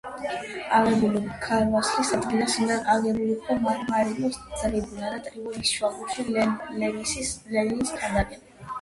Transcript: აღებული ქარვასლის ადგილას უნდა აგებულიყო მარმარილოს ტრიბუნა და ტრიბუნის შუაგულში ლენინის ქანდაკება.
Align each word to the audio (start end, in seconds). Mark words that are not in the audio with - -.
აღებული 0.77 1.19
ქარვასლის 1.43 2.09
ადგილას 2.17 2.55
უნდა 2.65 2.79
აგებულიყო 2.95 3.59
მარმარილოს 3.67 4.41
ტრიბუნა 4.57 5.15
და 5.15 5.23
ტრიბუნის 5.31 5.77
შუაგულში 5.79 6.29
ლენინის 6.35 7.99
ქანდაკება. 8.03 8.55